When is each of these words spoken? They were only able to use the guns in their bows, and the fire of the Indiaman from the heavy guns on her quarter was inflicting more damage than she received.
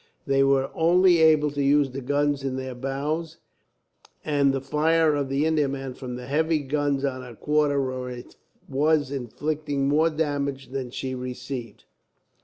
They 0.25 0.41
were 0.41 0.71
only 0.73 1.19
able 1.19 1.51
to 1.51 1.61
use 1.61 1.91
the 1.91 2.01
guns 2.01 2.43
in 2.43 2.55
their 2.55 2.73
bows, 2.73 3.37
and 4.25 4.51
the 4.51 4.59
fire 4.59 5.13
of 5.13 5.29
the 5.29 5.45
Indiaman 5.45 5.93
from 5.93 6.15
the 6.15 6.25
heavy 6.25 6.57
guns 6.61 7.05
on 7.05 7.21
her 7.21 7.35
quarter 7.35 7.79
was 8.67 9.11
inflicting 9.11 9.87
more 9.87 10.09
damage 10.09 10.69
than 10.69 10.89
she 10.89 11.13
received. 11.13 11.83